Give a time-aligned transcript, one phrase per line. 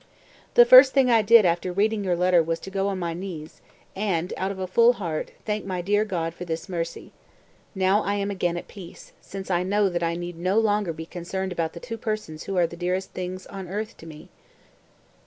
[0.55, 0.55] 187.
[0.55, 3.61] "The first thing I did after reading your letter was to go on my knees,
[3.95, 7.11] and, out of a full heart, thank my dear God for this mercy.
[7.75, 11.05] Now I am again at peace, since I know that I need no longer be
[11.05, 14.29] concerned about the two persons who are the dearest things on earth to me."